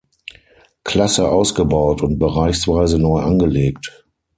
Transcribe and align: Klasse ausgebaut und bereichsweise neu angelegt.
Klasse 0.83 1.29
ausgebaut 1.29 2.01
und 2.01 2.17
bereichsweise 2.17 2.97
neu 2.97 3.19
angelegt. 3.19 4.03